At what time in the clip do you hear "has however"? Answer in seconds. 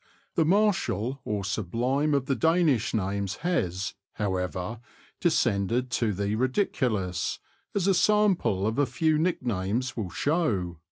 3.45-4.79